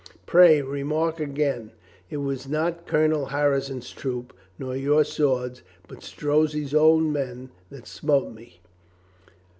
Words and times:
Pray, 0.25 0.63
remark 0.63 1.19
again, 1.19 1.73
it 2.09 2.17
was 2.17 2.47
not 2.47 2.87
Colonel 2.87 3.27
Harrison's 3.27 3.91
troop, 3.91 4.33
nor 4.57 4.75
your 4.75 5.03
swords, 5.03 5.61
but 5.87 6.01
Strozzi's 6.01 6.73
own 6.73 7.13
men, 7.13 7.51
that 7.69 7.85
smote 7.85 8.33
me. 8.33 8.61